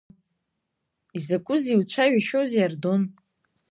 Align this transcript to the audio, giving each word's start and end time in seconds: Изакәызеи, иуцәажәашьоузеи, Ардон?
Изакәызеи, 1.17 1.73
иуцәажәашьоузеи, 1.75 2.61
Ардон? 2.67 3.01